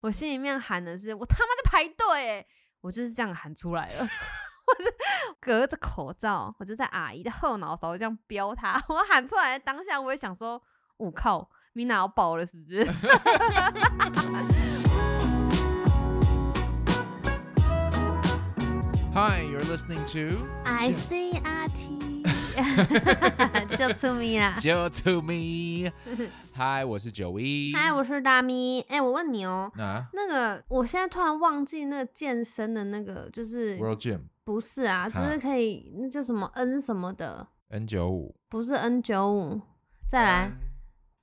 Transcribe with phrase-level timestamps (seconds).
[0.00, 2.46] 我心里面喊的是我他妈在排队欸，
[2.82, 4.06] 我就是这样喊出来了。
[4.68, 4.88] 我就
[5.40, 8.80] 隔着口罩，我就在阿姨的后脑勺这样飙她。
[8.88, 10.62] 我喊出来的当下，我也想说，
[10.98, 12.84] 我、靠，米娜要爆了是不是？
[19.14, 21.98] Hi, you're listening to I C R T，
[23.76, 24.52] 就出咪啦。
[24.54, 25.90] 就 to me。
[26.54, 27.72] Hi，我是九一。
[27.74, 28.80] 嗨，我是大咪。
[28.88, 38.34] 哎、我问你哦、啊那个，我现在突然忘记那个健身的那个，就是，World Gym 不是啊，就是可以那叫什么 N 什么的，N 九五。
[38.48, 39.60] 不是 N 九五，
[40.10, 40.58] 再来、嗯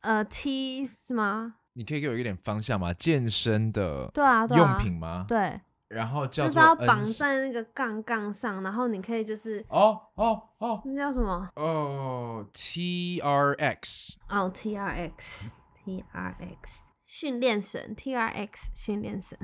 [0.02, 1.56] 呃 T 是吗？
[1.74, 2.94] 你可以给我一点方向吗？
[2.94, 5.26] 健身的对啊，对啊，用品吗？
[5.28, 11.48] 对，然后叫就是要绑在那个杠杠上，然后你可以就是哦哦哦那叫什么？
[11.56, 14.18] 哦，T R X。
[14.30, 15.52] 哦，T R X
[15.84, 19.38] T R X 训练绳，T R X 训练绳，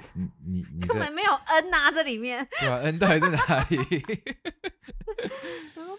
[0.45, 3.77] 你你 根本没有 N 啊，这里面对啊，N 到底在哪里？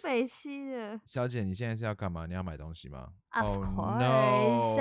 [0.02, 2.26] 北西的小姐，你现在是要干嘛？
[2.26, 4.74] 你要买东西吗 Of Oh course no!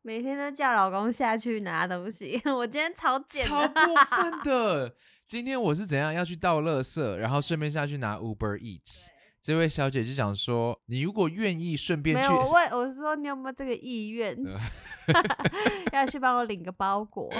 [0.00, 4.94] 啊 Oh 每天都叫老公下去拿东西，我今天超简超的， 过分的！
[5.26, 9.06] 今天我是怎样要去倒垃圾，然后顺便下去拿 Uber Eats。
[9.42, 14.36] 这位小姐就想说，你如果愿意顺便去没有，我问我是说你有没有这个意愿，
[15.92, 17.30] 要去帮我领个包裹，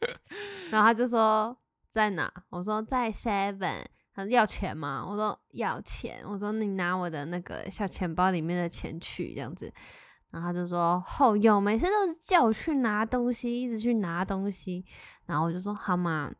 [0.70, 1.56] 然后他就说
[1.90, 2.32] 在哪？
[2.50, 3.84] 我说在 Seven。
[4.14, 5.06] 他说要钱吗？
[5.08, 6.20] 我说要钱。
[6.26, 9.72] 我说你拿我的那个小钱包里面的钱去这样子。
[10.30, 14.84] 然后他就说后有，每次都是叫我去拿东西，一直去拿东西。
[15.26, 16.30] 然后我就说好嘛，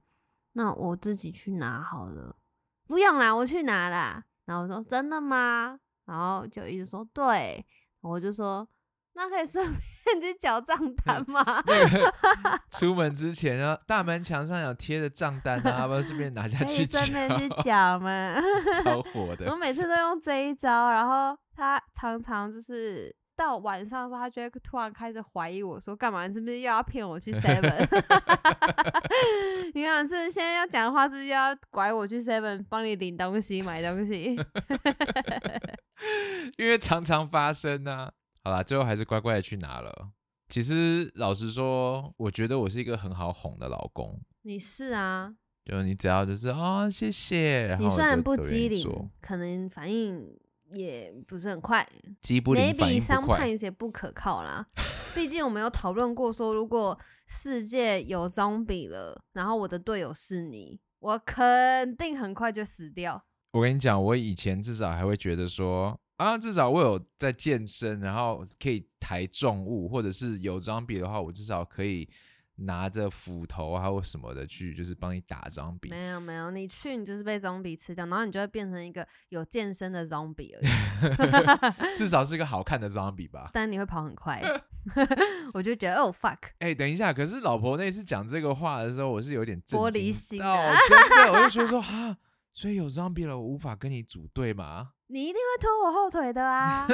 [0.52, 2.36] 那我自己去拿好了。
[2.86, 4.24] 不用啦，我去拿啦。
[4.46, 5.78] 然后我说真的吗？
[6.06, 7.64] 然后就一直说对，
[8.00, 8.66] 我就说
[9.12, 11.44] 那可以顺便 去缴账单吗？
[12.70, 16.98] 出门之前，然后大门墙上有贴着账单啊，要不要顺便拿下去缴？
[17.00, 18.40] 顺便去缴吗？
[18.82, 19.56] 超火的我。
[19.56, 26.26] 每次都用这一招，然后他常常就是到晚上的时候，他就会突然开始怀疑我说干嘛？
[26.26, 27.86] 你是不是又要骗我去 Seven？
[29.74, 34.36] 你看是现在要讲的话，是不是又要拐我去 Seven 帮你领东西、买东西？
[36.58, 38.10] 因为常常发生呢、
[38.42, 40.10] 好啦，最后还是乖乖的去拿了。
[40.48, 45.32] 其实老实说，我觉得我是一个很好哄的老公，你是啊，
[45.64, 50.36] 就你只要就是啊、谢谢，然后你虽然不机灵，可能反应
[50.72, 51.86] 也不是很快
[52.20, 53.38] 机不灵反，maybe 应不快。
[53.38, 54.66] sometimes 也不可靠啦。
[55.14, 63.24] 毕竟我们有讨论过说，如果世界有 zombie 了，然后我的队友是你，我肯定很快就死掉。
[63.52, 72.08] 我跟你讲，我以前至少还会觉得说啊，至少我有在健身，然后可以抬重物，或者是有装比的话，我至少可以
[72.58, 75.88] 拿着斧头啊或什么的去，就是帮你打装比。
[75.90, 80.60] 没有没有，你去你就是被 zombie 吃掉，然后你就会变成一个有健身的 zombie 而
[81.92, 83.50] 已， 至少是一个好看的装比吧。
[83.52, 84.42] 但你会跑很快。
[85.52, 92.16] 我就觉得哦 fuck， 哎、等一下，可是老婆那次讲这个话的时候，我是有点玻璃心到啊真的，我就觉得说啊，
[92.52, 94.92] 所以有 zombie 了，我无法跟你组队吗？
[95.10, 96.86] 你一定会拖我后腿的啊，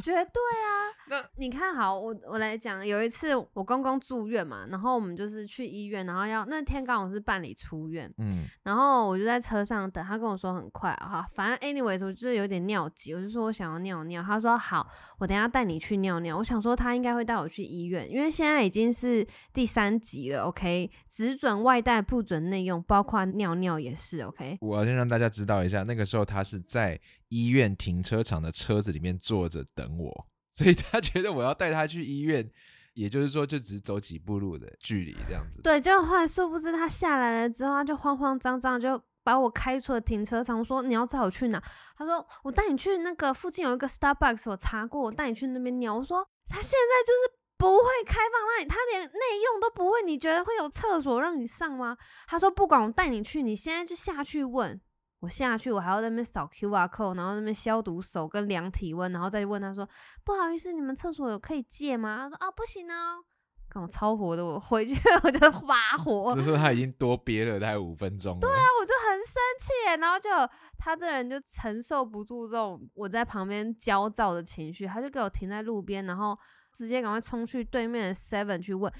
[0.00, 0.90] 绝对啊。
[1.08, 14.86] 那你看好我，我来讲，有一次我公公住院嘛，然后我们就是去医院，然后要那天刚好是办理出院，嗯，然后我就在车上等，他跟我说很快啊哈，反正 anyways 我就是有点尿急，我就说我想要尿尿，他说好，
[15.18, 16.36] 我等下带你去尿尿。
[16.38, 24.58] 我想说他应该会带我去医院，因为现在已经是第三集了，OK，只准外带不准内用，包括尿尿也是 OK。
[24.60, 26.98] 我要先让大家知道一下，那个时候他是在
[27.32, 32.46] 医院停车场的车子里面坐着等我， 所以他觉得我要带他去医院，
[32.92, 35.62] 也就是说就只走几步路的距离这样子。
[35.62, 40.58] 对，就后来殊不知他下来了之后，他就慌慌张张就把我开出了停车场。
[40.58, 41.62] 我说你要载我去哪？
[41.96, 45.96] 他说我带你去那个附近有一个 Starbucks，我查过，我带你去那边尿。
[45.96, 51.96] 我说他现在就是不会开放让你，他连内用都不会，你觉得会有厕所让你上吗？
[52.26, 54.78] 他说不管我带你去，你现在就下去问。
[55.22, 59.88] 我下去，我还要在那边扫 QR code，然后在那边消毒手跟量体温，然后再问他说
[60.24, 63.22] ：“不好意思，你们厕所有可以借吗？”他说：“啊，不行哦。”
[63.70, 68.38] 跟我超火的，我回去 我就发火，只是他已经多憋了大概五分钟。
[68.40, 70.28] 对啊，我就很生气，然后就
[70.76, 76.36] 他这人就承受不住这种我在旁边焦躁的情绪，他就给我停在路边，然后
[76.72, 78.92] 直接赶快冲去对面的 Seven 去问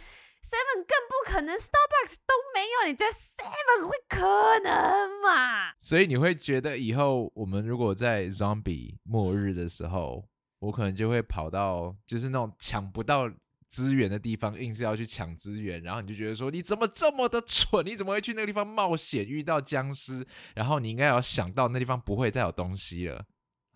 [0.43, 5.73] Seven，更不可能，Starbucks 都没有，你觉得 Seven 会可能吗？
[5.79, 10.29] 所以你会觉得以后我们如果在 zombie 末日的时候，
[10.59, 13.31] 我可能就会跑到就是那种抢不到
[13.69, 17.87] 资源的地方，硬是要去抢资源，然后你就觉得说你怎么这么的蠢？
[17.87, 20.27] 你怎么会去那个地方冒险遇到僵尸？
[20.55, 23.25] 然后你应该要想到那地方不会再有东西了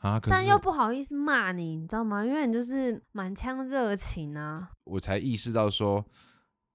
[0.07, 0.21] 啊！
[0.21, 2.25] 可是但又不好意思骂你，你知道吗？
[2.25, 4.71] 因为你就是满腔热情啊。
[4.85, 6.05] 我才意识到说，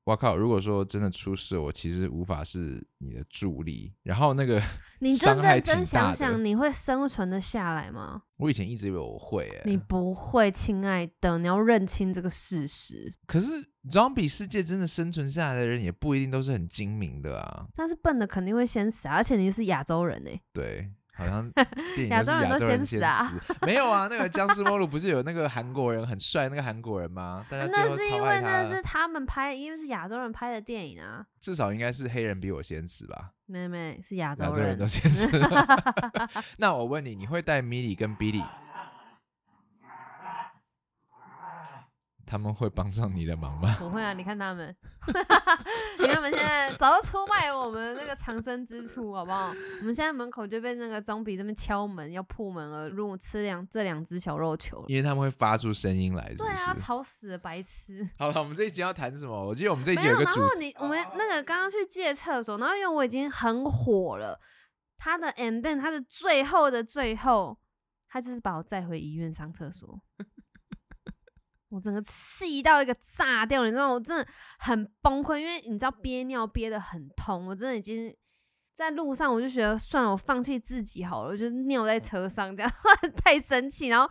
[0.05, 0.35] 哇靠！
[0.35, 3.93] 如果说真的出事，我其实无法是你的助力。
[4.03, 4.61] 然后那个
[4.99, 8.23] 你真伤害认真想想，你会生存的下来吗？
[8.37, 13.13] 我以前一直以为我会、欸，你不会，亲爱的，你要认清这个事实。
[13.27, 13.51] 可是
[13.89, 17.67] zombie 世界真的生存下来的人也不一定都是很精明的啊。
[17.75, 20.91] 但是笨的肯定会先死啊，而且你是亚洲人呢、对，
[21.21, 21.51] 好像
[21.95, 22.23] 电影都亚
[22.57, 23.31] 洲人先死啊，
[23.65, 24.07] 没有啊？
[24.09, 27.45] 那个僵尸末路不是有那个韩国人很帅那个韩国人吗？
[27.49, 31.25] 大家最那是因为那是他们拍，因为是亚洲人拍的电影啊。
[31.39, 33.31] 至少应该是黑人比我先死吧？
[33.45, 35.27] 没没是亚洲人，亚洲人都先死。
[36.57, 38.43] 那我问你，你会带 Milly 跟 Billy？
[42.31, 43.75] 他们会帮上你的忙吗？
[43.77, 44.73] 不会啊，你看他们，
[45.99, 49.53] 你看他们现在早就出卖我们那个藏身之处，好不好？
[49.81, 54.81] 我们现在门口就被那个总比这边敲门，要破门而入，吃两这两只小肉球。
[54.87, 58.09] 因为他们会发出声音来，对啊，吵死了，白痴！
[58.17, 59.47] 好了，我们这一集要谈什么？
[59.47, 64.39] 我记得我们这一，集有个主然后你我们那个刚刚去借厕所，然后因为我已经很火了，
[64.97, 67.59] 他的 and then 他的最后的最后，
[68.07, 70.01] 他就是把我载回医院上厕所。
[71.71, 74.27] 我整个气到一个炸掉，你知道吗，我真的
[74.59, 78.13] 很崩溃，因为你知道憋尿憋得很痛，我真的已经
[78.75, 82.71] 在路上，我就觉得算了，我放弃自己好了，我就尿在车上，这样
[83.23, 84.09] 太生气，然后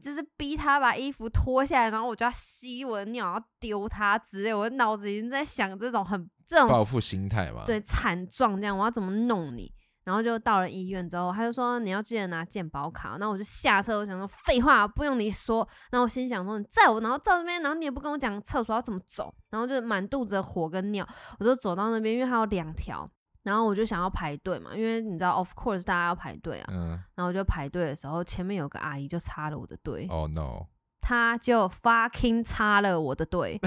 [0.00, 7.64] 就是逼他把衣服脱下来，然后我就要吸我的尿，然后丢他之类，我脑子已经在想这种很这种报复心态嘛？
[7.66, 9.70] 对惨状这样，我要怎么弄你？
[10.06, 13.16] 然后就到了医院之后，他就说你要记得拿健保卡。
[13.18, 15.68] 那我就下车，我想说废话不用你说。
[15.90, 21.04] 然后我心想说你在我，然后到那边，然后你也不跟我讲厕所要怎么走，然后就满肚子的火跟尿，
[21.40, 23.10] 我就走到那边，因为它有两条，
[23.42, 26.68] 然后我就想要排队嘛，因为你知道，of course 大家要排队啊。
[26.72, 30.66] 嗯，然后我就排队的时候，前面有个阿姨就插了我的队，哦、no，
[31.00, 33.60] 他就 fucking 插了我的队，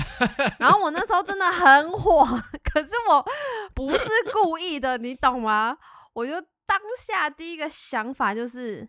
[0.58, 2.26] 然后我那时候真的很火，
[2.64, 3.26] 可是我
[3.74, 5.78] 不是故意的，你懂吗？
[6.14, 6.34] 我就
[6.66, 8.88] 当下第一个想法就是，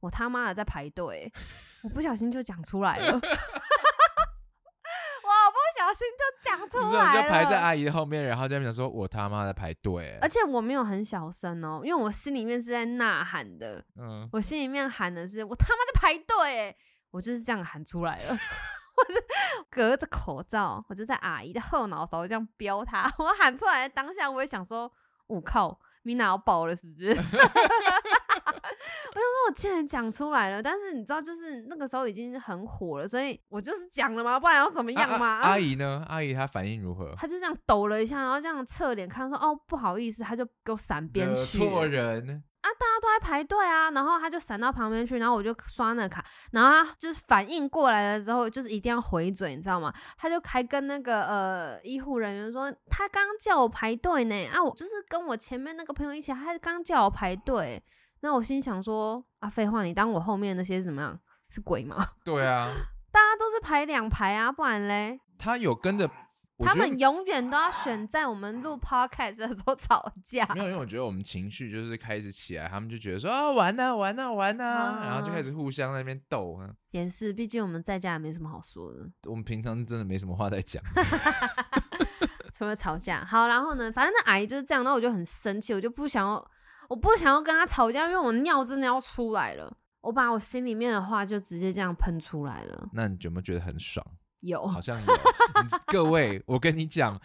[0.00, 1.32] 我他妈的在排队，
[1.82, 3.22] 我不小心就讲出来了， 我不
[5.76, 7.60] 小心就讲出你知道你来就排在。
[7.60, 16.76] 阿姨的后面，然后在那边讲说：“我他妈在排队。”而且我没有很小声哦，因为我心里面是在呐喊的，嗯，我心里面喊的是我他妈在排队欸，
[17.10, 18.36] 我就是这样喊出来了。
[18.98, 19.20] 我就
[19.70, 23.08] 隔着口罩，我就在阿姨的后脑勺这样飙她。
[23.18, 24.92] 我喊出来的当下，我也想说，
[25.28, 27.08] 我、靠，米娜要爆了是不是？
[27.14, 27.22] 我想
[29.20, 35.26] 说，我竟然讲出来了，但是你知道，就是那个时候已经很火了，所以我就是讲了嘛，不然要怎么样嘛？
[35.26, 36.02] 啊啊阿姨呢？
[36.08, 37.12] 阿姨她反应如何？
[37.18, 41.58] 她就这样抖了一下，然后这样侧脸看，说：“哦，不好意思。”她就给我闪边惹去。
[41.58, 49.92] 错人，啊，大家都在排队啊，然后他就闪到旁边去，然后我就刷那卡，然后他就是反应过来了之后，就是一定要回嘴，你知道吗？
[50.16, 57.82] 他就还跟那个呃医护人员说，他刚刚叫我排队呢，啊，我就是跟我前面那个朋友一起，他刚叫我排队，
[58.20, 61.18] 那我心想说，啊，废话，你当我后面那些怎么样？
[61.50, 61.96] 是鬼吗？
[62.24, 62.68] 对啊，
[63.10, 66.10] 大家都是排两排啊，不然嘞，他有跟着，
[66.66, 70.44] 他们永远都要选在我们录 podcast 的时候吵架。
[70.54, 76.68] 没有，因为我觉得我们情绪就是开始起来，他们就觉得说啊玩呐、玩呐、玩呐、啊然后就开始互相在那边斗啊。
[76.90, 79.08] 也是，毕竟我们在家也没什么好说的。
[79.28, 80.82] 我们平常是真的没什么话在讲，
[82.52, 83.24] 除了吵架。
[83.24, 86.50] 好，然后呢，反正那阿姨就是这样，然后我就很生气，我就不想要，
[86.88, 92.88] 我不想要跟她吵架，因为我尿真的要出来了，我把我心里面的话就直接这样喷出来了。
[92.92, 94.04] 那你有没有觉得很爽？
[94.40, 95.06] 有，好像有。
[95.06, 97.20] 你 各位，我跟你讲，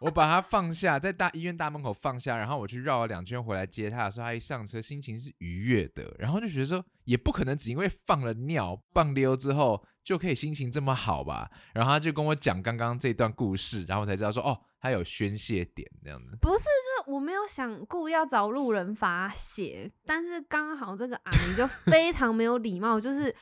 [0.00, 11.50] 我把他放下，在大医院大门口放下，然后我去绕了两圈回来接他的时候，他一上车心情是愉悦的，然后就觉得说，也不可能只因为放了尿棒溜之后就可以心情这么好吧？
[11.72, 16.36] 然后他就跟我讲刚刚这段故事，然后我才知道说，哦，他有宣泄点这样子。
[16.40, 23.34] 不是，就是我没有想过要找路人发泄，但是刚好这个阿姨就非常没有礼貌，就是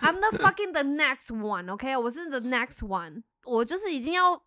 [0.00, 4.42] I'm the fucking the next one，OK，、我是 the next one，我就是已经要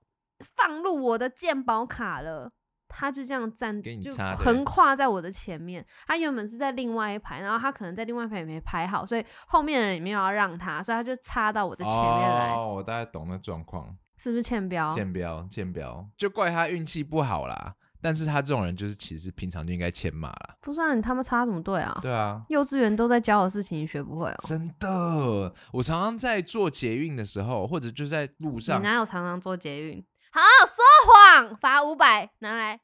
[0.55, 2.51] 放入我的鉴宝卡了。
[2.95, 5.83] 他就这样站，就横跨在我的前面。
[6.05, 13.97] 他原本是在另外一排，然后他可能在另外一排也没排好，所以后面的人也没有要让他，所以他就插到我的前面来，哦，我大概懂那状况。
[14.17, 14.87] 是不是欠标？
[14.93, 17.73] 欠标欠标，就怪他运气不好啦。
[18.03, 20.57] 但是他这种人就是其实平常就应该牵马了。
[20.59, 21.97] 不是啊，你他妈插什么队啊？
[22.01, 24.35] 对啊，幼稚园都在教的事情，你学不会哦。
[24.45, 30.05] 真的，我常常在做捷运的时候，或者就在路上你上，哪有常常做捷运？
[30.33, 32.81] 好，说谎罚五百，拿来。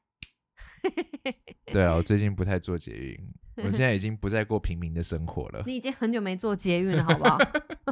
[1.73, 3.19] 对啊，我最近不太做捷运，
[3.65, 5.63] 我现在已经不再过平民的生活了。
[5.65, 7.37] 你已经很久没做捷运了，好不好？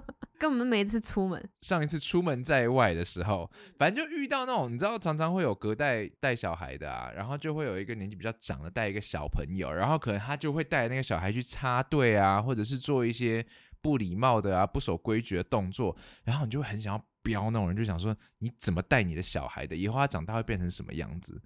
[0.39, 1.49] 根本每一次出门。
[1.57, 13.43] 上一次出门在外的时候，反正就遇到那种你知道，常常会有隔代带小孩的啊，然后就会有一个年纪比较长的带一个小朋友，然后可能他就会带那个小孩去插队啊，或者是做一些
[13.81, 21.41] 不礼貌的啊、不守规矩的动作，然后你就会很想要飙那种人，就想说你怎么带你的小孩的，以后他长大会变成什么样子？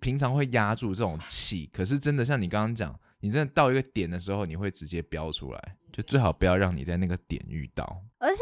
[0.00, 8.02] 平常会压住这种气，可是真的像你刚刚讲，你真的到一个点的时候，你会直接飙出来，就最好不要让你在那个点遇到。
[8.18, 8.40] 而且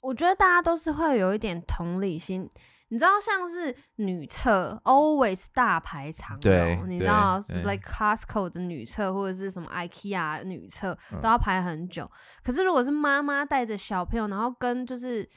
[0.00, 2.48] 我觉得大家都是会有一点同理心，
[2.88, 12.10] 你知道，像是女厕 always 大排长对龙，你知道是对 like Costco 的女厕或者是什么 IKEA 女厕嗯都要排很久。
[12.42, 15.28] 可是如果是妈妈带着小朋友，然后跟就是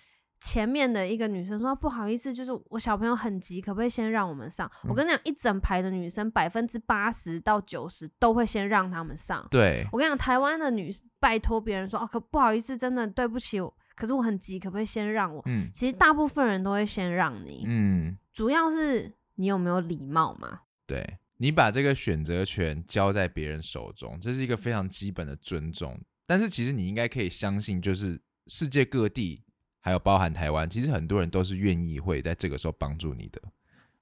[0.45, 4.69] 前面的一个女生说不好意思，就是我小朋友很急，可不可以先让我们上？
[4.83, 9.47] 我嗯跟你讲，一整排的女生百分之八十到九十都会先让他们上。
[9.49, 13.57] 对，我跟你讲，台湾的女拜托别人说哦，可不好意思，真的对不起，
[13.95, 15.41] 可是我很急，可不可以先让我？
[15.45, 18.17] 嗯其实大部分人都会先让你，嗯。
[18.33, 20.61] 主要是你有没有礼貌嘛？
[20.85, 25.99] 对你把这个选择权交在别人手中，这是一个非常基本的尊重。
[26.27, 29.43] 但是其实你应该可以相信，就是世界各地，
[29.85, 33.41] 还有包含台湾，其实很多人都是愿意会在这个时候帮助你的。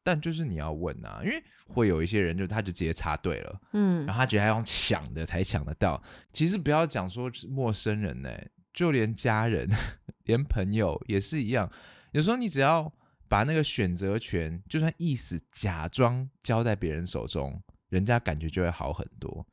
[0.03, 5.99] 但就是你要问啊，因为会有一些人就他就直接插队了，嗯然后他觉得他用抢的才抢得到。
[6.31, 8.29] 其实不要讲说陌生人呢、
[8.71, 9.67] 就连家人、
[10.25, 11.71] 连朋友也是一样。
[12.11, 12.93] 有时候你只要
[13.27, 17.59] 把那个选择权，就算意思假装交在别人手中，
[17.89, 19.45] 人家感觉就会好很多。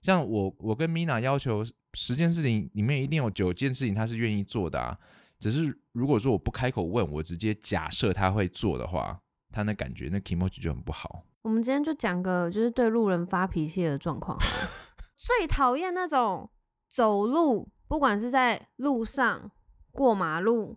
[0.00, 1.64] 像我，我跟 Mina 要求
[1.94, 4.96] 十件事情里面一定有九件事情他是愿意做的啊。
[5.38, 9.20] 只是如果说我不开口问，我直接假设他会做的话，
[9.52, 11.24] 他那感觉那 emoji 就很不好。
[11.42, 14.38] 我们今天就讲个就是对路人发脾气的状况。
[15.16, 16.50] 最讨厌那种
[16.88, 19.50] 走路，不管是在路上、
[19.92, 20.76] 过马路、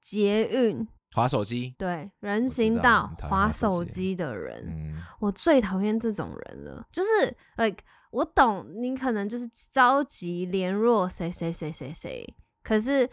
[0.00, 13.08] 捷运，划手机，对人行道滑手手机机的人，嗯，我最讨厌这种人了，就是 like 我懂你可能就是着急联络谁谁谁谁谁，可是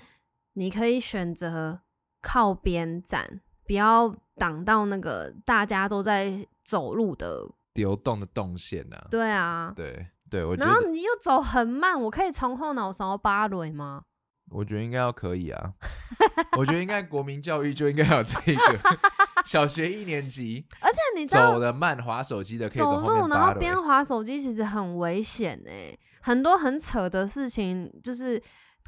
[0.54, 1.82] 你可以选择
[2.22, 7.50] 靠边站，不要挡到那个大家都在走路的。
[7.74, 9.08] 流动的动线呢、啊。
[9.10, 14.04] 对啊，对对，我觉得然后你又走很慢，我可以从后脑勺扒雷吗？
[14.52, 15.74] 我觉得应该要可以啊。
[16.58, 18.80] 我觉得应该国民教育就应该有这个，
[19.44, 23.54] 小学一年级而且你走的慢滑手机的可以走从后路然后。
[23.58, 28.40] 边滑手机其实很危险哎、很多很扯的事情就是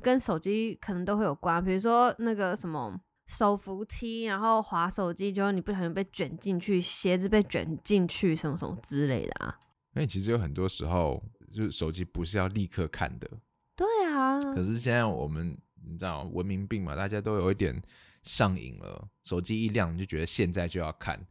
[0.02, 9.60] 跟手机可能都会有关，比如说那个什么手扶梯，然后滑手机，结果你不小心被卷进去，鞋子被卷进去，什么什么之类的啊。
[9.96, 11.24] 因为其实有很多时候，
[11.54, 13.30] 就是手机不是要立刻看的，
[13.76, 17.82] 对啊，可是现在我们你知道文明病嘛，大家都有一点
[18.24, 21.26] 上瘾了，手机一亮你就觉得现在就要看，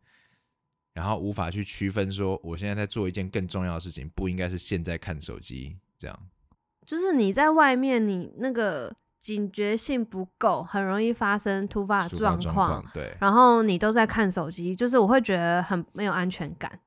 [0.95, 6.19] 然后无法去区分说我现在在做一件更重要的事情，不应该是现在看手机这样。
[6.87, 12.85] 就是你在外面，你那个警觉性不够，很容易发生突发状况。
[12.93, 16.81] 对，然后你都在看手机，就是我会觉得很没有安全感，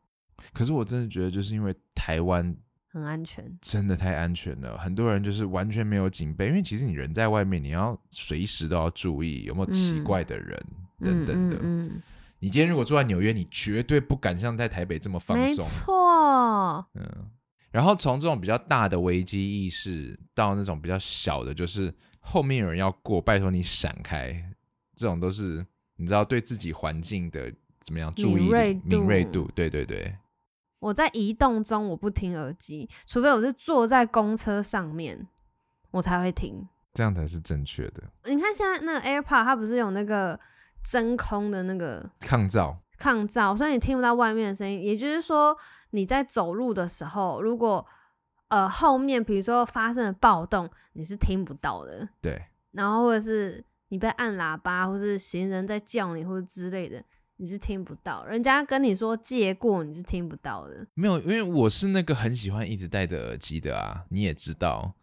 [0.53, 2.55] 可是我真的觉得，就是因为台湾
[2.91, 3.57] 很安全。
[3.61, 10.59] 真的太安全了，很多人就是完全没有警备，因为其实你人在外面，你要随时都要注意有没有奇嗯怪的人、
[10.99, 11.55] 等等的。
[11.57, 12.03] 嗯嗯
[12.39, 15.71] 你今天如果住在纽约，你绝对不敢像在台北这么放松没。
[15.71, 17.03] 错，嗯，
[17.71, 24.33] 然后从这种比较大的危机意识到那种比较小的，就是后面有人要过，拜托你闪开，
[24.95, 25.65] 这种都是
[25.97, 30.17] 你知道对自己环境的怎么样注意敏锐力、敏锐度度，对对对，
[30.79, 35.27] 我在移动中我不听耳机，除非我是坐在公车上面，
[35.91, 36.67] 我才会听。
[36.93, 38.03] 这样才是正确的。
[38.25, 40.39] 你看现在那个 AirPod 它不是有那个
[40.83, 44.83] 真空的那个抗噪，抗噪，所以你听不到外面的声音。
[44.83, 45.57] 也就是说，
[45.91, 47.85] 你在走路的时候，如果
[48.49, 52.09] 呃后面比如说发生了暴动，你是听不到的。
[52.21, 57.03] 对，然后或者是你被按喇叭，或是行人在叫你，或者之类的，
[57.37, 58.25] 你是听不到。
[58.25, 60.85] 人家跟你说借过，你是听不到的。
[60.93, 64.93] 没有，因为我是那个很喜欢一直戴着耳机的啊，你也知道。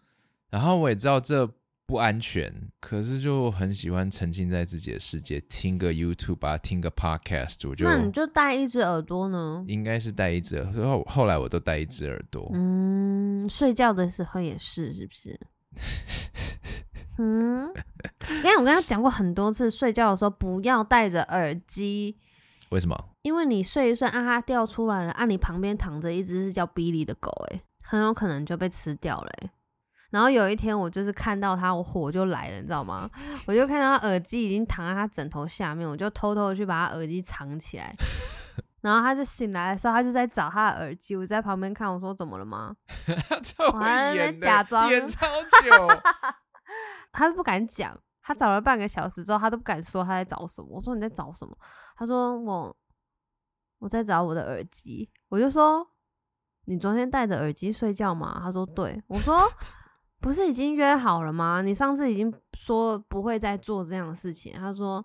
[0.50, 1.50] 然后我也知道这
[1.86, 2.50] 不安全，
[2.80, 9.62] 可是就很喜欢沉浸在自己的世界，听个 YouTube 啊，听个 Podcast，我就那你就戴一只耳朵呢？
[9.68, 12.50] 应该是戴一只，然后后来我都戴一只耳朵。
[12.54, 15.38] 嗯，睡觉的时候也是，是不是？
[17.18, 17.70] 嗯，
[18.28, 22.16] 因为我跟他讲过很多次，睡觉的时候不要戴着耳机，
[22.70, 23.10] 为什么？
[23.22, 29.50] 因为你睡一睡，啊，它掉出来了，啊，你旁边躺着一只是叫 Billy 的狗，哎，很有可能就被吃掉了，诶。
[30.14, 33.10] 然后有一天我就是看到他，我火就来了，你知道吗？
[33.48, 37.92] 我就看到他耳机已经躺在他枕头下面，我就偷偷去把他耳机藏起来。
[38.80, 42.76] 然后他就醒来的时候，他就在找他的耳机，我在旁边看，我说怎么了吗？
[43.72, 45.26] 我还在那边假装演超
[45.64, 45.88] 久，
[47.10, 50.68] 他都不敢讲，他找了半个小时之后，他都不敢说他在找什么。
[50.70, 51.58] 我说你在找什么？
[51.96, 52.76] 他说我
[53.80, 55.10] 我在找我的耳机。
[55.28, 55.84] 我就说
[56.66, 58.38] 你昨天戴着耳机睡觉吗？
[58.40, 59.02] 他说对。
[59.08, 59.40] 我说
[60.24, 61.60] 不是已经约好了吗？
[61.60, 64.54] 你上次已经说不会再做这样的事情。
[64.54, 65.04] 他说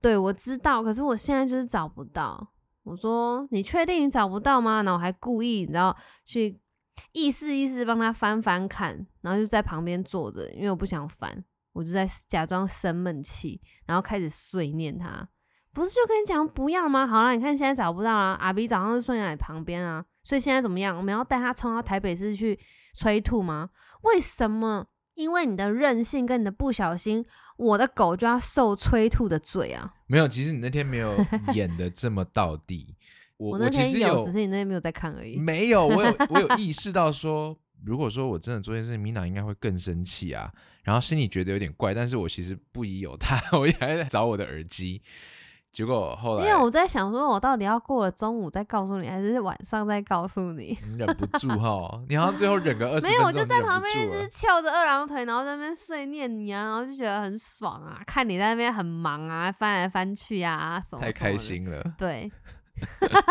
[0.00, 2.52] 对，我知道，可是我现在就是找不到。
[2.82, 4.82] 我说你确定你找不到吗？
[4.82, 6.60] 然后我还故意你知道去
[7.12, 15.28] 意思意思帮他翻翻看，然后就在旁边坐着，因为我不想翻，我就在假装生闷气，然后开始碎念他。
[15.72, 17.06] 不是就跟你讲不要吗？
[17.06, 20.96] 好了，你看现在找不到了，阿比早上是睡在你旁边啊，所以现在怎么样？
[20.96, 22.58] 我们要带他冲到台北市去
[22.94, 23.70] 催吐吗？
[24.02, 24.86] 为什么？
[25.14, 27.26] 因为你的任性跟你的不小心，
[27.58, 29.92] 我的狗就要受催吐的罪啊！
[30.06, 31.14] 没有，其实你那天没有
[31.52, 32.96] 演的这么到底。
[33.36, 35.38] 我我那天其实有，只是你那天没有在看而已。
[35.38, 40.50] 没有，我有 我有意识到说，如果说我真的做这件事情，米娜应该会更生气啊。
[40.82, 45.02] 然后心里觉得有点怪，但是我其实不疑有他， 我也还在找我的耳机。
[45.72, 50.76] 结果后来，因为我在想说，我到底要过了中午再告诉你，还是晚上再告诉你？
[50.90, 61.12] 你忍不住哈，你好像最后忍个二十没有，我就在旁边一直翘着二郎腿，然后在那边碎念你啊，然后就觉得很爽啊，看你在那边很忙啊，翻来翻去啊，什么太。
[61.12, 61.84] 开心了。
[61.98, 62.32] 对，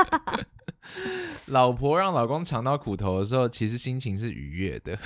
[1.48, 4.98] 老婆让老公尝到苦头的时候，其实心情是愉悦的。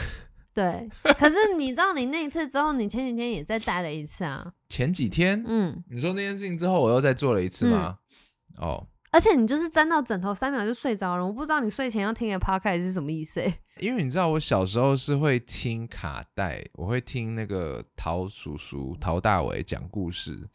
[0.54, 7.98] 对，可是你知道，你那一次之后，你前几天也再带了一次啊，前几天，嗯，你说那件事情之后，我又再做了一次吗？
[8.58, 13.54] 哦，而且你就是沾到枕头三秒就睡着了，我不知道你睡前要听的 podcast 是什么意思、欸？
[13.80, 20.48] 因为你知道，我小时候是会听卡带，我会听那个陶叔叔、陶大伟讲故事，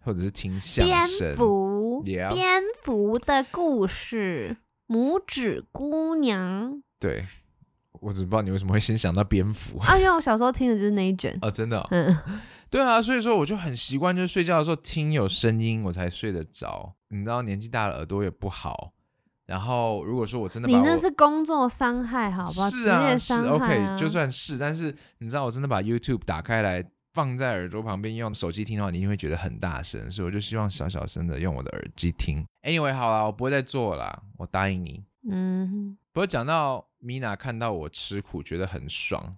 [0.00, 1.32] 或者是听相蝙声。
[1.36, 4.56] 蝠蝙蝠的故事，
[4.88, 6.82] 拇指姑娘。
[6.98, 7.24] 对，
[8.04, 11.36] 我只不知道你为什么会先想到蝙蝠啊，因为我小时候听的就是那一卷。
[11.40, 12.16] 哦，真的哦、嗯，
[12.68, 16.94] 对啊，所以说我就很习惯，就是睡觉的时候听有声音，我才睡得着。
[17.08, 18.92] 你知道，年纪大了耳朵也不好。
[19.46, 22.70] 然后如果说我真的把我你那是工作伤害，好不好？
[22.70, 23.96] 是啊，是业伤害 OK，啊。
[23.98, 32.44] 就算是，但是你知道，我真的把 YouTube 打开来放在耳朵旁边，用手机听的话，你一定会觉得很大声，所以我就希望小小声的用我的耳机听。
[32.62, 35.04] Anyway，好啦，我不会再做了啦，我答应你。
[35.30, 39.36] 嗯，不过讲到米娜看到我吃苦，觉得很爽。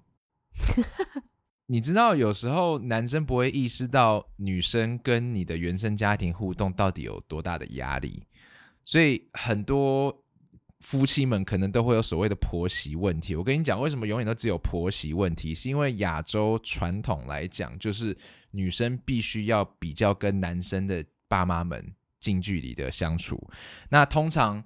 [1.68, 8.24] 你知道，有时候男生不会意识到女生跟你的原生家庭互动到底有多大的压力，
[8.84, 10.22] 所以很多
[10.80, 13.34] 夫妻们可能都会有所谓的婆媳问题。
[13.34, 15.54] 我跟你讲，为什么永远都只有婆媳问题？
[15.54, 18.14] 是因为亚洲传统来讲，就是
[18.50, 23.50] 女生必须要比较跟男生的爸妈们近距离的相处。
[23.88, 24.62] 那通常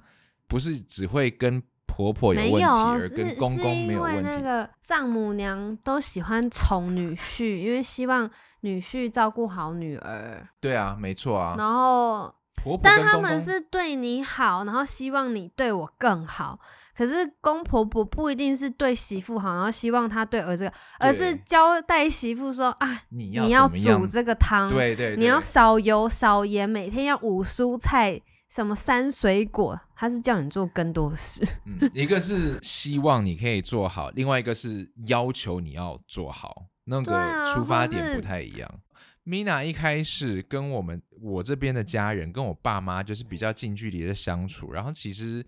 [0.48, 1.62] 不是只会跟
[2.00, 4.30] 婆婆有没问题，有，而跟公公没有是因为问题。
[4.30, 8.28] 那个丈母娘都喜欢宠女婿，因为希望
[8.60, 11.54] 女婿照顾好女儿，对啊，没错啊。
[11.58, 16.58] 然后婆婆但他们是对你好，然后希望你对我更好。
[16.96, 31.40] 可是公婆婆不一定是对媳妇好，然后希望他对儿子，而是交代媳妇说啊，你要你要煮这个汤，对对，你要少油少盐，每天要五蔬菜，什么三水果，他是叫你做更多事。
[31.64, 38.80] 嗯，一个是希望你可以做好，另外一个是要求你要做好，那个出发点不太一样。
[39.24, 45.46] Mina 一开始跟我们我这边的家人，跟我爸妈就是比较近距离的相处，然后其实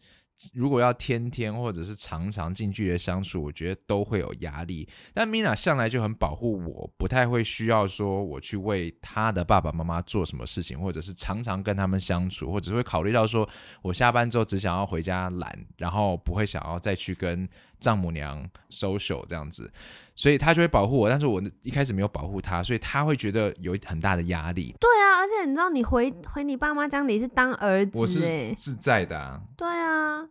[0.55, 4.89] 如果要天天或者是常常近距离相处，我觉得都会有压力。
[5.15, 13.49] 但 Mina 向来就很保护我，不太会需要说我去为他的爸爸妈妈做什么事情，或者是常常跟他们相处，或者会考虑到说
[13.83, 17.49] 我下班之后只想要回家懒，然后不会想要再去跟
[17.83, 19.71] 丈母娘 social 这样子，
[20.15, 21.11] 所以他就会保护我。
[21.11, 24.75] 但是我一开始没有保护他，所以他会觉得有很大的压力。
[24.81, 30.27] 对啊，而且你知道，你回回你爸妈家里是当儿我子我是，自在的啊，对啊，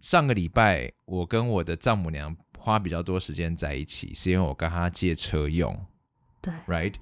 [0.00, 5.86] 上个礼拜我跟我的丈母娘花比较多时间在一起，是因为我跟她借车用。
[6.42, 6.94] 对，，right？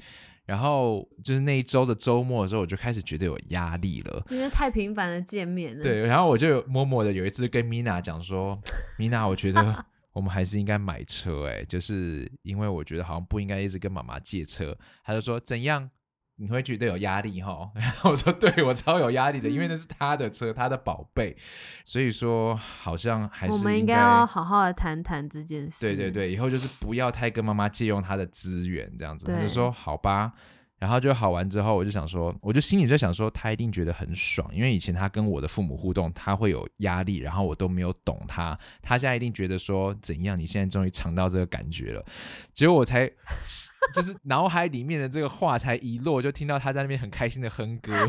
[0.47, 4.23] 然后就是那一周的周末的时候，我就开始觉得有压力了。
[4.29, 8.61] 因为太频繁的见面了。，对，然后我就有默默的有一次跟米娜讲说，
[8.99, 14.75] 米娜，我觉得我们还是应该买车、欸，就是因为我觉得好像不应该一直跟妈妈借车。
[15.05, 15.91] 他就说怎样？
[16.37, 17.71] 你会觉得有压力哈？
[18.03, 21.37] 我说对，我超有压力的，因为那是他的车，他的宝贝，
[21.85, 25.87] 所以说好像还是我们应应该要好好的谈谈这件事。
[25.87, 29.27] 对对，对，以后就是不要太跟妈妈借用他的资源这样子。
[29.27, 30.33] 他就对说好吧，
[30.79, 42.05] 然后就好完之后，我就想说，我就心里在想说，他一定觉得很爽，因为以前他跟我的父母互动，他会有压力，然后我都没有懂他，他现在一定觉得说怎样，你现在终于尝到这个感觉了。
[42.53, 43.11] 结果我才
[43.95, 47.93] 就是脑海里面的这个话才一落，就听到他在那边很开心的哼歌。
[47.97, 48.09] 我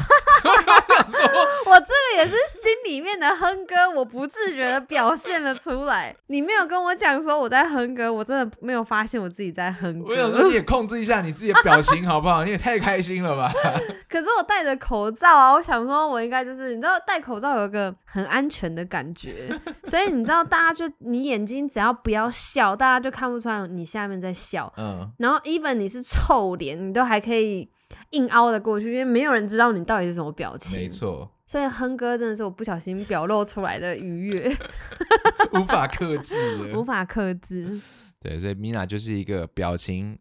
[0.49, 1.54] 这个也是心
[2.95, 6.15] 里面的哼歌，我不自觉的表现了出来。
[6.27, 10.05] 你没有跟我讲说我在哼歌，我真的没有发现我自己在哼歌。
[10.11, 12.45] 我想说，你也控制一下你自己的表情好不好？
[12.45, 13.51] 你也太开心了吧？
[14.07, 19.33] 可是我戴着口罩啊，我想说，我应该就是你知道，戴口罩有一个很安全的感觉，
[19.83, 24.71] 所以你知道，大家就你眼睛只要不要笑，大家就看不出来你下面在笑。
[24.77, 27.69] 嗯，然后，even 你是臭脸，你都还可以
[28.15, 30.81] 硬凹的过去，因为没有人知道你到底是什么表情。
[30.81, 34.55] 没，错，所以哼歌真的是我不小心表露出来的愉悦，
[35.53, 36.35] 无法克制
[36.73, 36.83] 无。
[36.83, 37.79] 法克制。
[38.19, 40.17] 对，所以米娜就是一个表情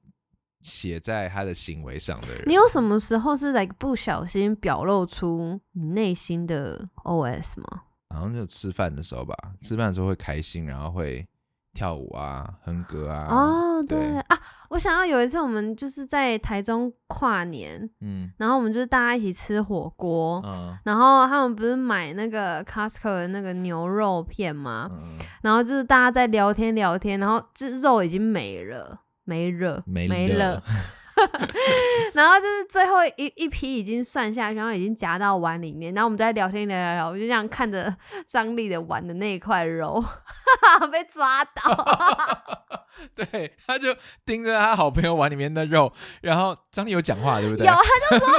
[0.61, 2.43] 写在她的行为上的人。
[2.47, 7.83] 你有什么时候是 like 不小心表露出你内心的 OS 吗？
[8.11, 11.27] 好像就吃饭的时候吧，吃饭的时候会开心，然后会
[11.75, 13.27] 跳舞啊、哼歌啊。
[13.29, 14.39] 哦，对对啊，
[14.71, 24.89] 我想要有一次我们就是在台中跨年，嗯然后我们就是大家一起吃火锅，嗯然后他们不是买那个 Costco 的那个牛肉片吗？
[24.93, 30.63] 嗯，然后就是大家在聊天聊天，然后这肉已经没了，没了，没了。
[32.15, 37.95] 然后就是最后一一批已经算下去，然后已经夹到碗里面，然后我们在聊天聊聊聊，我就这样看着
[38.27, 40.05] 张力的碗的那一块肉
[40.91, 42.35] 被抓到，
[43.15, 47.67] 对，他就盯着他好朋友碗里面的肉，然后张力有讲话，对不对？
[47.67, 48.35] 有他就说，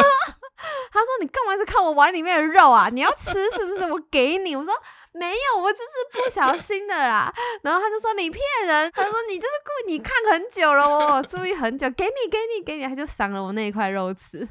[0.91, 2.89] 他说你干嘛一直看我碗里面的肉啊？
[2.91, 3.91] 你要吃是不是？
[3.91, 4.55] 我给你。
[4.55, 4.73] 我说
[5.17, 7.33] 没有，我就是不小心的啦。
[7.63, 14.47] 然后他就说你骗人，他说你就是故意，你看很久了，我我注意很久，给你给你给你，他就赏了我那一块肉吃。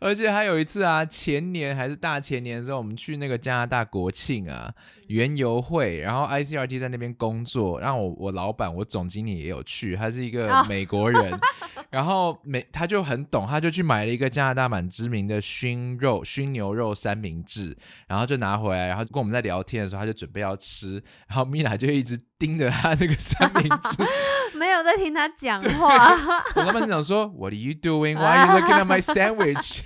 [0.00, 4.72] 而且还有一次啊，前年还是大前年的时候，我们去那个加拿大国庆啊，
[5.08, 10.64] 园游会，然后 ICRT 在那边工作，然后我我老板我总经理也有去，他是一个哦。
[10.68, 11.38] 美国人，
[11.90, 20.94] 然后美他就很懂，他就去买了一个加拿大蛮知名的熏肉熏牛肉三明治，然后就拿回来，然后跟我们在聊天的时候，他就准备要吃，
[21.28, 24.02] 然后米娜就一直盯着他那个三明治，
[24.58, 26.16] 没有在听他讲话，
[26.56, 28.16] 我老板就讲说，What are you doing?
[28.16, 29.80] Why are you looking at my sandwich?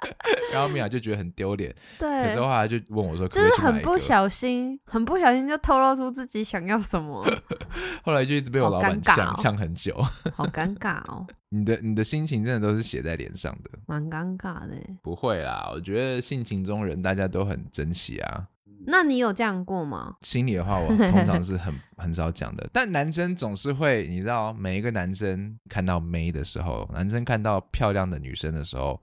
[0.52, 3.60] 然后米娅就觉得很丢脸，可对是，后来就问我说，可就是？
[3.60, 7.24] 很不小心，很不小心就透露出自己想要什么，
[8.04, 10.00] 后来就一直被我老板呛尴尬哦呛很久。
[10.32, 14.76] 好尴尬哦，你的你的心情真的都是写在脸上的，蛮尴尬的。
[15.02, 15.68] 不会啦。
[15.74, 18.46] 我觉得性情中人大家都很珍惜啊。
[18.90, 20.14] 那你有这样过吗？
[20.22, 29.00] 心里的话，我通常是很 很少讲的，但男生总是会，你知道，每一个男生看到妹的时候，男生看到漂亮的女生的时候，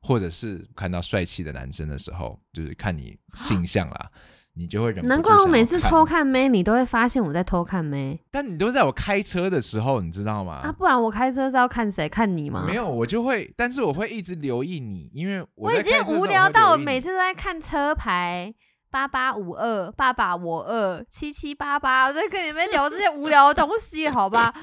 [0.00, 4.10] 或者是看到帅气的男生的时候，就是看你性向啦，
[4.54, 10.62] 你就会忍不住难怪我每次看偷看妹，你都会发现我在偷看妹但你都在我开车的时候，你知道吗？
[10.64, 10.72] 啊！
[10.72, 12.08] 不然我开车是要看谁？
[12.08, 12.64] 看你吗？
[12.66, 18.54] 没有，我就会，但是我会一直留意你，因为我我已经无聊到我每次都在看车牌。
[18.96, 24.54] 八八五二，爸爸我二，七七八八，我在跟你们聊这些无聊的东西，好吧？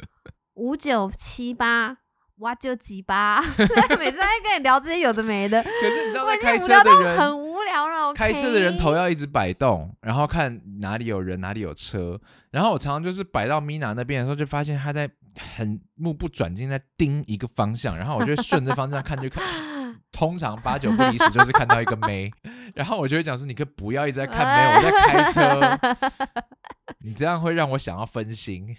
[0.56, 1.98] 五九七八，
[2.38, 3.42] 哇就几八，
[3.98, 8.14] 每次在跟你聊这些有的没的，可是你知道，在开车的人，很无聊了。
[8.14, 12.18] 开车的人头要一直摆动，然后看哪里有人，哪里有车。
[12.50, 15.06] 然后我常常就是摆到米娜那边的时候，就发现他在
[15.58, 19.44] 很目不转睛在盯一个方向，然后我就顺着方向看，就看。
[20.22, 22.30] 通常八九不离十就是看到一个妹，
[22.76, 25.76] 然后我就会讲说：“你可不要一直在看妹， 我在开车，
[27.00, 28.76] 你这样会让我想要分心。”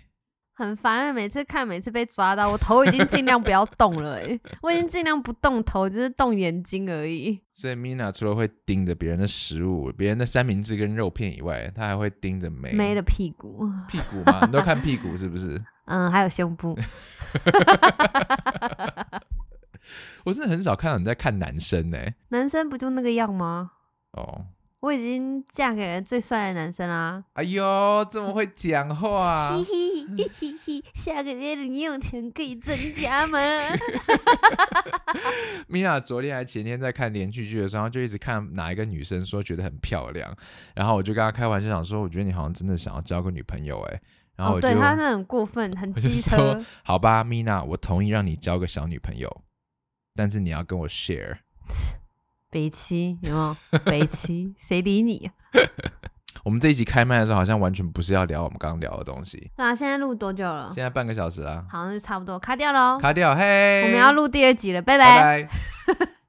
[0.56, 7.38] 很烦，每次看，每次被抓到，我头已经尽量不要动了、欸， 我已经尽量不动头，就是动眼睛而已。
[7.51, 14.45] 所以 Mina 除了会盯着别人的食物、别人的三明治跟肉片以外，她还会盯着妹妹的屁股，屁股嘛？
[14.45, 15.62] 你都看屁股是不是？
[15.88, 16.79] 嗯，还有胸部，
[20.26, 21.98] 我真的很少看到你在看男生呢、
[22.30, 23.72] 男生不就那个样吗？
[24.12, 24.46] 哦，
[24.82, 27.24] 我已经嫁给了最帅的男生啦。
[27.34, 33.39] 哎呦，这么会讲话 嘿，嘿嘿嘿，下个月零用钱可以增加吗？
[35.67, 40.36] 米娜昨天还前天在看连续剧的时候，就一直看哪一个女生说觉得很漂亮，
[40.76, 44.02] 然后我就跟她开玩笑讲说，我觉得你好像真的想要交个女朋友哎，
[44.36, 46.65] 然后哦，我就、对他那很过分，很机说车。
[46.84, 49.43] 好吧，米娜，我同意让你交个小女朋友，
[50.15, 51.38] 但是你要跟我 share。
[52.49, 53.80] 北七有没有？
[53.86, 55.34] 北七 谁理你、啊？
[56.43, 59.52] 我们这一集开麦的时候，好像完全不是要聊我们刚刚聊的东西。
[59.56, 60.69] 对啊，现在录多久了？
[60.71, 62.99] 现在半个小时啊，好像就差不多，卡掉喽。
[62.99, 65.49] 卡掉，嘿，我们要录第二集了，拜拜拜。